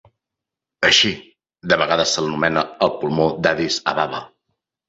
Així, 0.89 1.11
de 1.73 1.79
vegades 1.83 2.15
se 2.17 2.23
l'anomena 2.25 2.65
"el 2.87 2.95
pulmó 3.05 3.31
d'Addis 3.45 3.81
Ababa". 3.93 4.27